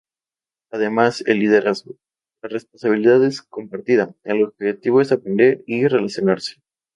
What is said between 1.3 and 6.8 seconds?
liderazgo, la responsabilidad es compartida, el objetivo es aprender y relacionarse.